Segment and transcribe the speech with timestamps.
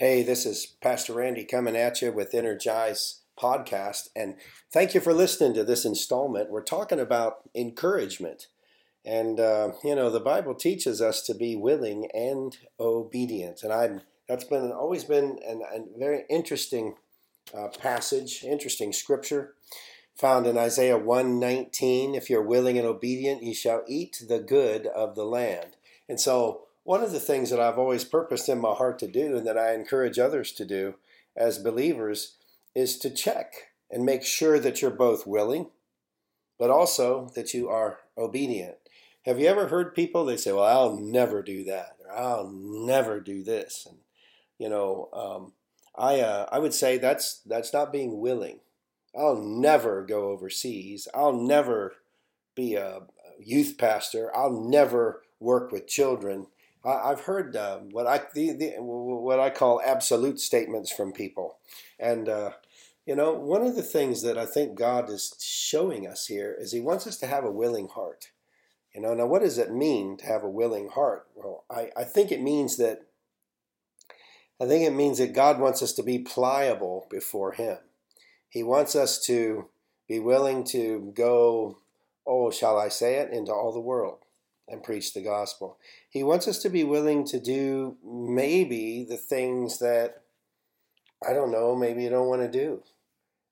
[0.00, 4.08] Hey, this is Pastor Randy coming at you with Energize podcast.
[4.16, 4.36] And
[4.72, 6.48] thank you for listening to this installment.
[6.48, 8.46] We're talking about encouragement.
[9.04, 13.62] And, uh, you know, the Bible teaches us to be willing and obedient.
[13.62, 16.94] And I'm, that's been always been an, a very interesting
[17.52, 19.52] uh, passage, interesting scripture
[20.16, 22.14] found in Isaiah 119.
[22.14, 25.76] If you're willing and obedient, ye shall eat the good of the land.
[26.08, 29.36] And so one of the things that I've always purposed in my heart to do
[29.36, 30.94] and that I encourage others to do
[31.36, 32.36] as believers
[32.74, 33.52] is to check
[33.90, 35.70] and make sure that you're both willing,
[36.58, 38.76] but also that you are obedient.
[39.26, 43.20] Have you ever heard people, they say, well, I'll never do that, or I'll never
[43.20, 43.86] do this.
[43.88, 43.98] And,
[44.58, 45.52] you know, um,
[45.96, 48.60] I, uh, I would say that's, that's not being willing.
[49.18, 51.08] I'll never go overseas.
[51.12, 51.94] I'll never
[52.54, 53.02] be a
[53.38, 54.34] youth pastor.
[54.34, 56.46] I'll never work with children.
[56.84, 61.58] I've heard uh, what I the, the, what I call absolute statements from people,
[61.98, 62.52] and uh,
[63.04, 66.72] you know one of the things that I think God is showing us here is
[66.72, 68.30] He wants us to have a willing heart.
[68.94, 71.26] You know, now what does it mean to have a willing heart?
[71.34, 73.02] Well, I, I think it means that
[74.58, 77.76] I think it means that God wants us to be pliable before Him.
[78.48, 79.68] He wants us to
[80.08, 81.78] be willing to go,
[82.26, 84.24] oh, shall I say it, into all the world
[84.70, 85.78] and preach the gospel.
[86.08, 90.22] He wants us to be willing to do maybe the things that,
[91.26, 92.82] I don't know, maybe you don't want to do.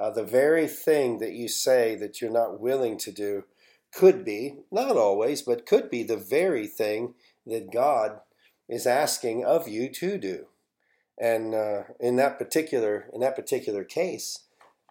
[0.00, 3.44] Uh, the very thing that you say that you're not willing to do
[3.92, 8.20] could be, not always, but could be the very thing that God
[8.68, 10.46] is asking of you to do.
[11.20, 14.44] And uh, in that particular in that particular case,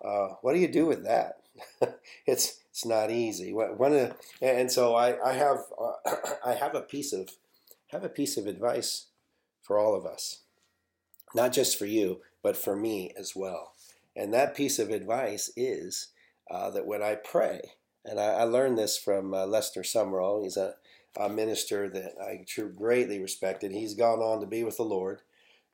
[0.05, 1.37] uh, what do you do with that?
[2.27, 3.51] it's it's not easy.
[3.51, 7.29] One of, and so I, I have uh, I have a piece of
[7.87, 9.07] have a piece of advice
[9.61, 10.43] for all of us,
[11.35, 13.73] not just for you, but for me as well.
[14.15, 16.11] And that piece of advice is
[16.49, 17.59] uh, that when I pray,
[18.05, 20.41] and I, I learned this from uh, Lester Sumrall.
[20.41, 20.75] He's a,
[21.19, 22.45] a, minister that I
[22.77, 23.73] greatly respected.
[23.73, 25.19] He's gone on to be with the Lord,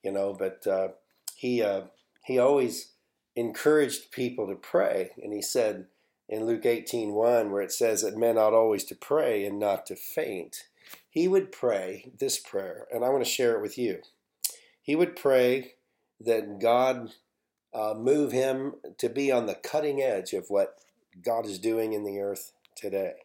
[0.02, 0.88] you know, but uh,
[1.36, 1.82] he uh,
[2.24, 2.94] he always
[3.36, 5.86] encouraged people to pray, and he said
[6.28, 9.96] in Luke 18:1 where it says that men ought always to pray and not to
[9.96, 10.68] faint.
[11.10, 14.02] He would pray this prayer, and I want to share it with you.
[14.82, 15.76] He would pray
[16.20, 17.12] that God
[17.74, 20.78] uh, move him to be on the cutting edge of what
[21.24, 23.16] God is doing in the earth today.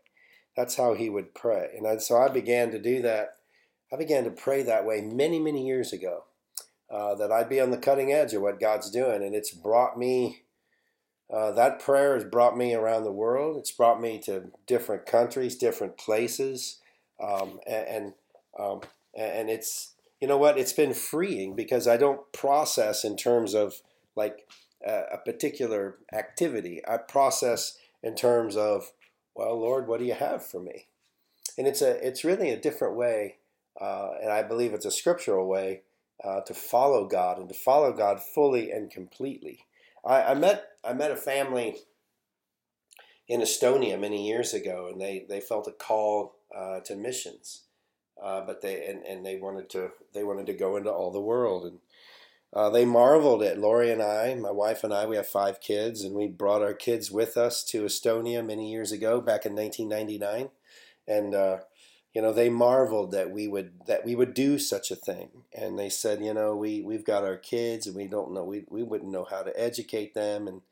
[0.56, 1.70] That's how he would pray.
[1.76, 3.36] And I, so I began to do that.
[3.92, 6.24] I began to pray that way many, many years ago,
[6.90, 9.22] uh, that I'd be on the cutting edge of what God's doing.
[9.22, 10.42] And it's brought me
[11.32, 13.56] uh, that prayer has brought me around the world.
[13.56, 16.78] It's brought me to different countries, different places,
[17.22, 18.12] um, and and,
[18.58, 18.80] um,
[19.16, 20.58] and it's you know what?
[20.58, 23.80] It's been freeing because I don't process in terms of
[24.16, 24.48] like
[24.86, 26.82] a, a particular activity.
[26.86, 28.92] I process in terms of,
[29.34, 30.86] well, Lord, what do you have for me?
[31.56, 33.36] And it's a it's really a different way,
[33.80, 35.82] uh, and I believe it's a scriptural way
[36.24, 39.66] uh, to follow God and to follow God fully and completely.
[40.04, 41.76] I, I met I met a family
[43.28, 47.62] in Estonia many years ago, and they, they felt a call uh, to missions,
[48.22, 51.20] uh, but they and, and they wanted to they wanted to go into all the
[51.20, 51.78] world, and
[52.52, 55.06] uh, they marveled at Lori and I, my wife and I.
[55.06, 58.91] We have five kids, and we brought our kids with us to Estonia many years
[58.91, 60.50] ago, back in 1999,
[61.06, 61.58] and uh,
[62.15, 65.28] you know they marveled that we would that we would do such a thing.
[65.56, 68.65] And they said you know we we've got our kids and we don't know we,
[68.69, 70.48] we wouldn't know how to educate them.
[70.48, 70.62] And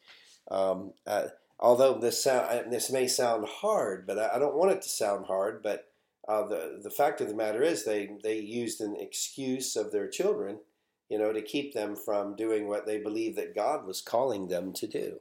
[0.50, 1.28] um, uh,
[1.60, 5.26] although this sound this may sound hard but I, I, don't want it to sound
[5.26, 5.90] hard but
[6.28, 10.08] uh, the the fact of the matter is they they used an excuse of their
[10.08, 10.60] children
[11.08, 14.72] you know to keep them from doing what they believe that God was calling them
[14.74, 15.20] to do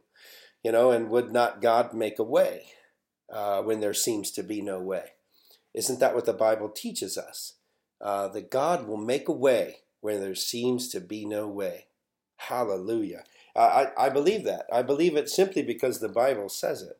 [0.64, 2.68] you know and would not God make a way
[3.32, 5.12] uh, when there seems to be no way
[5.74, 7.54] isn't that what the Bible teaches us?
[8.00, 11.88] Uh, that God will make a way where there seems to be no way.
[12.38, 13.24] Hallelujah.
[13.56, 14.68] I, I believe that.
[14.72, 17.00] I believe it simply because the Bible says it.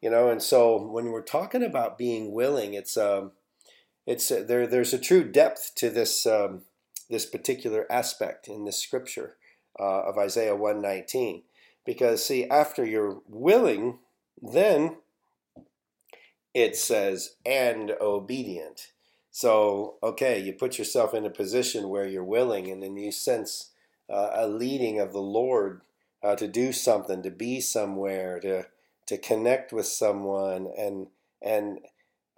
[0.00, 3.32] You know, and so when we're talking about being willing, it's um,
[4.04, 4.66] it's uh, there.
[4.66, 6.62] There's a true depth to this um,
[7.08, 9.36] this particular aspect in this scripture
[9.78, 11.44] uh, of Isaiah 119,
[11.86, 14.00] because see, after you're willing,
[14.40, 14.96] then
[16.54, 18.92] it says, and obedient.
[19.30, 23.70] So, okay, you put yourself in a position where you're willing, and then you sense
[24.10, 25.80] uh, a leading of the Lord
[26.22, 28.66] uh, to do something, to be somewhere, to
[29.06, 31.08] to connect with someone, and
[31.40, 31.78] and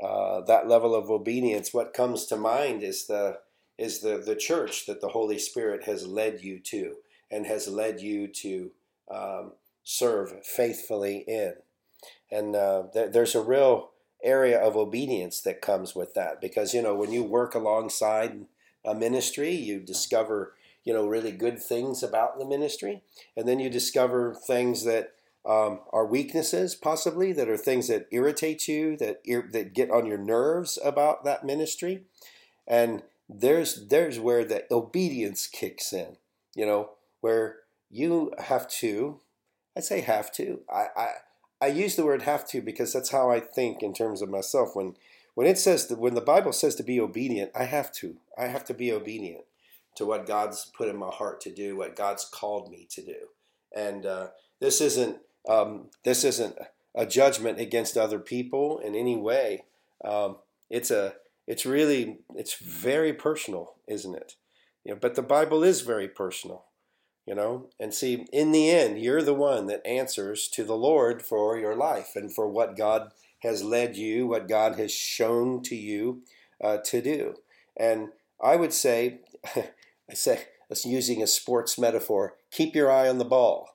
[0.03, 1.75] uh, that level of obedience.
[1.75, 3.41] What comes to mind is the
[3.77, 6.97] is the, the church that the Holy Spirit has led you to
[7.31, 8.71] and has led you to
[9.11, 9.53] um,
[9.83, 11.55] serve faithfully in.
[12.31, 13.91] And uh, th- there's a real
[14.25, 18.47] area of obedience that comes with that because, you know, when you work alongside
[18.85, 20.55] a ministry, you discover,
[20.85, 23.03] you know, really good things about the ministry.
[23.37, 25.13] And then you discover things that
[25.47, 30.07] um, are weaknesses, possibly, that are things that irritate you, that, ir- that get on
[30.07, 32.05] your nerves about that ministry.
[32.67, 36.17] And there's there's where the obedience kicks in,
[36.55, 37.57] you know, where
[37.91, 39.21] you have to,
[39.77, 41.09] I say have to, I, I
[41.61, 44.75] I use the word have to because that's how I think in terms of myself.
[44.75, 44.97] When
[45.35, 48.17] when it says that when the Bible says to be obedient, I have to.
[48.39, 49.45] I have to be obedient
[49.97, 53.17] to what God's put in my heart to do, what God's called me to do.
[53.75, 54.29] And uh,
[54.61, 55.19] this isn't
[55.49, 56.57] um, this isn't
[56.95, 59.65] a judgment against other people in any way.
[60.05, 60.37] Um,
[60.71, 61.15] it's a
[61.47, 64.35] it's really it's very personal, isn't it?
[64.85, 66.65] You know, but the Bible is very personal,
[67.27, 67.69] you know.
[67.79, 71.77] And see, in the end, you're the one that answers to the Lord for your
[71.77, 76.23] life and for what God has led you, what God has shown to you
[76.63, 77.35] uh, to do.
[77.77, 78.09] And
[78.43, 79.21] I would say,
[79.57, 80.47] I say,
[80.85, 83.69] using a sports metaphor, keep your eye on the ball.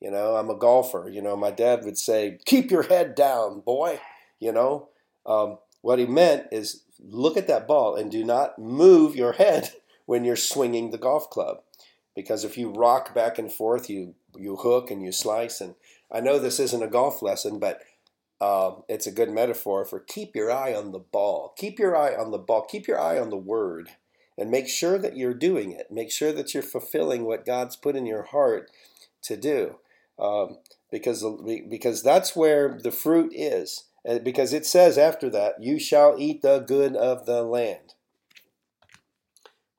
[0.00, 1.10] You know, I'm a golfer.
[1.12, 4.00] You know, my dad would say, keep your head down, boy.
[4.38, 4.88] You know,
[5.26, 9.72] um, what he meant is look at that ball and do not move your head
[10.06, 11.58] when you're swinging the golf club.
[12.20, 15.60] Because if you rock back and forth, you, you hook and you slice.
[15.60, 15.74] And
[16.10, 17.80] I know this isn't a golf lesson, but
[18.40, 21.54] uh, it's a good metaphor for keep your eye on the ball.
[21.56, 22.66] Keep your eye on the ball.
[22.66, 23.90] Keep your eye on the word.
[24.38, 25.90] And make sure that you're doing it.
[25.90, 28.70] Make sure that you're fulfilling what God's put in your heart
[29.22, 29.76] to do.
[30.18, 30.58] Um,
[30.90, 31.24] because,
[31.68, 33.84] because that's where the fruit is
[34.22, 37.94] because it says after that, you shall eat the good of the land.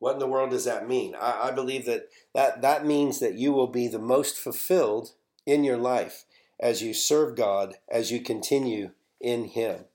[0.01, 1.13] What in the world does that mean?
[1.13, 5.11] I, I believe that, that that means that you will be the most fulfilled
[5.45, 6.25] in your life
[6.59, 9.85] as you serve God, as you continue in Him.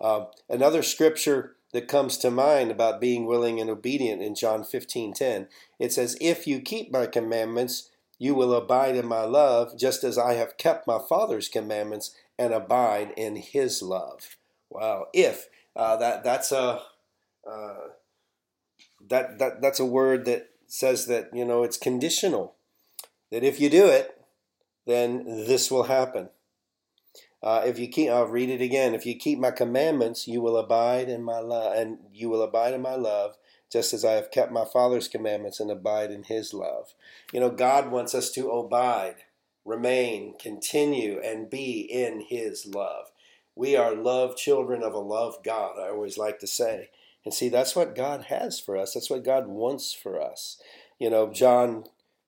[0.00, 5.14] Uh, another scripture that comes to mind about being willing and obedient in John 15
[5.14, 5.48] 10,
[5.80, 10.16] it says, If you keep my commandments, you will abide in my love, just as
[10.16, 14.36] I have kept my Father's commandments and abide in His love.
[14.70, 15.08] Wow!
[15.12, 16.82] If uh, that that's a
[17.50, 17.74] uh,
[19.08, 22.54] that that that's a word that says that you know it's conditional.
[23.30, 24.20] That if you do it,
[24.86, 26.30] then this will happen.
[27.42, 28.94] Uh, if you keep, I'll read it again.
[28.94, 32.74] If you keep my commandments, you will abide in my love, and you will abide
[32.74, 33.36] in my love,
[33.72, 36.92] just as I have kept my Father's commandments and abide in His love.
[37.32, 39.16] You know, God wants us to abide
[39.64, 43.12] remain, continue, and be in His love.
[43.54, 46.90] We are love children of a love God, I always like to say.
[47.24, 48.94] And see, that's what God has for us.
[48.94, 50.60] That's what God wants for us.
[50.98, 51.84] You know, John,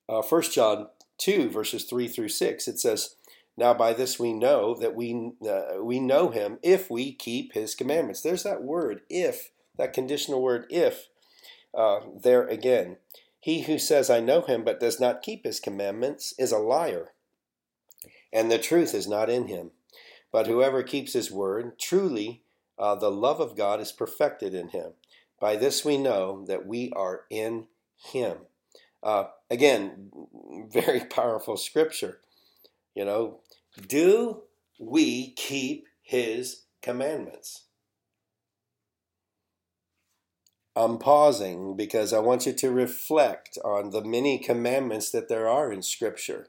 [0.08, 3.16] uh, 1 John 2, verses 3 through 6, it says,
[3.56, 7.74] Now by this we know that we, uh, we know Him if we keep His
[7.74, 8.20] commandments.
[8.20, 11.08] There's that word, if, that conditional word, if,
[11.76, 12.98] uh, there again.
[13.40, 17.12] He who says, I know Him, but does not keep His commandments, is a liar
[18.32, 19.70] and the truth is not in him.
[20.32, 22.42] But whoever keeps his word, truly
[22.78, 24.92] uh, the love of God is perfected in him.
[25.40, 27.66] By this we know that we are in
[27.96, 28.38] him.
[29.02, 30.10] Uh, again,
[30.72, 32.20] very powerful scripture.
[32.94, 33.40] You know,
[33.88, 34.42] do
[34.78, 37.64] we keep his commandments?
[40.74, 45.70] I'm pausing because I want you to reflect on the many commandments that there are
[45.70, 46.46] in Scripture.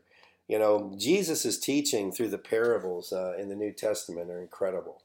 [0.47, 5.02] You know, Jesus' teaching through the parables uh, in the New Testament are incredible.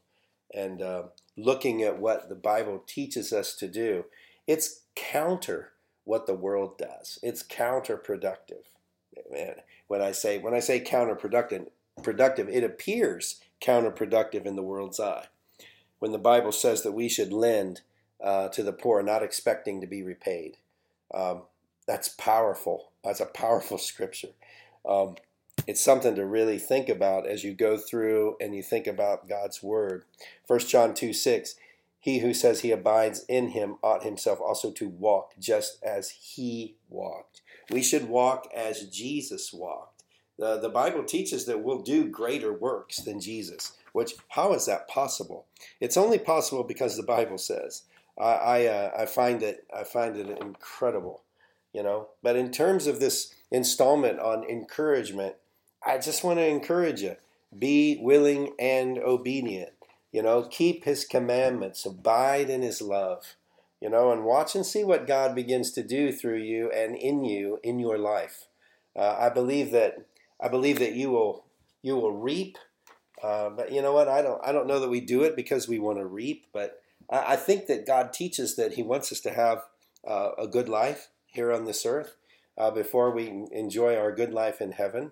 [0.53, 1.03] And uh,
[1.37, 4.05] looking at what the Bible teaches us to do,
[4.47, 7.19] it's counter what the world does.
[7.21, 8.65] It's counterproductive.
[9.87, 11.67] When I say when I say counterproductive,
[12.01, 15.27] productive, it appears counterproductive in the world's eye.
[15.99, 17.81] When the Bible says that we should lend
[18.23, 20.57] uh, to the poor, not expecting to be repaid,
[21.13, 21.43] um,
[21.85, 22.91] that's powerful.
[23.03, 24.29] That's a powerful scripture.
[24.87, 25.15] Um,
[25.67, 29.61] it's something to really think about as you go through and you think about God's
[29.63, 30.03] word.
[30.47, 31.55] 1 John 2 6
[31.99, 36.75] He who says he abides in him ought himself also to walk just as he
[36.89, 37.41] walked.
[37.69, 40.03] We should walk as Jesus walked.
[40.37, 43.73] The, the Bible teaches that we'll do greater works than Jesus.
[43.91, 45.45] Which, how is that possible?
[45.81, 47.83] It's only possible because the Bible says.
[48.17, 51.23] I, I, uh, I find it I find it incredible,
[51.73, 52.09] you know.
[52.21, 55.35] But in terms of this installment on encouragement,
[55.85, 57.15] I just want to encourage you
[57.57, 59.71] be willing and obedient.
[60.11, 63.35] You know, keep his commandments, abide in his love.
[63.81, 67.23] you know, and watch and see what God begins to do through you and in
[67.23, 68.47] you in your life.
[68.95, 70.05] Uh, I believe that
[70.41, 71.45] I believe that you will
[71.81, 72.57] you will reap.
[73.23, 74.07] Uh, but you know what?
[74.07, 76.81] I don't I don't know that we do it because we want to reap, but
[77.09, 79.63] I, I think that God teaches that He wants us to have
[80.07, 82.15] uh, a good life here on this earth
[82.57, 85.11] uh, before we enjoy our good life in heaven.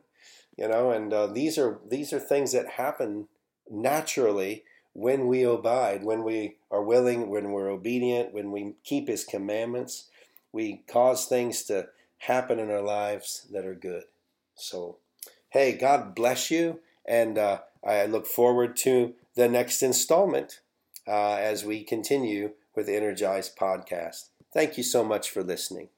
[0.58, 3.28] You know, and uh, these are these are things that happen
[3.70, 9.24] naturally when we abide, when we are willing, when we're obedient, when we keep His
[9.24, 10.10] commandments,
[10.52, 14.06] we cause things to happen in our lives that are good.
[14.56, 14.98] So,
[15.50, 20.62] hey, God bless you, and uh, I look forward to the next installment
[21.08, 24.30] uh, as we continue with the Energized podcast.
[24.52, 25.90] Thank you so much for listening.